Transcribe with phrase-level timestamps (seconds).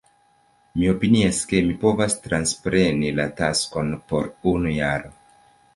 [0.77, 5.19] Mi opiniis ke mi povas transpreni la taskon por unu jaro.